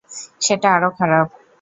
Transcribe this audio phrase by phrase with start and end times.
[0.41, 1.27] সেটা আরও খারাপ।